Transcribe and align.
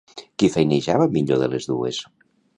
Qui 0.43 0.49
feinejava 0.53 1.07
millor 1.19 1.41
de 1.45 1.51
les 1.53 1.69
dues? 1.75 2.03